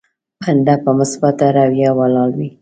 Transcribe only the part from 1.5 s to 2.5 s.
رويه ولاړ وي.